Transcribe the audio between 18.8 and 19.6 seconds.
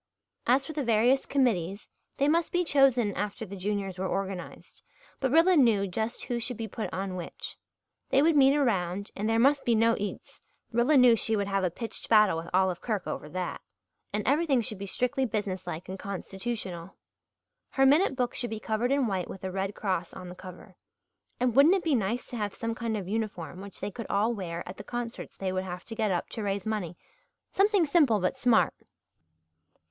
in white with a